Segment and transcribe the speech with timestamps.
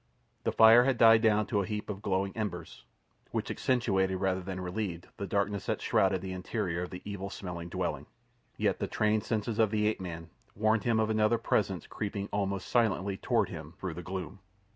[0.45, 2.85] The fire had died down to a little heap of glowing embers,
[3.29, 7.69] which accentuated rather than relieved the darkness that shrouded the interior of the evil smelling
[7.69, 8.07] dwelling,
[8.57, 12.67] yet the trained senses of the ape man warned him of another presence creeping almost
[12.67, 14.39] silently toward him through the gloom.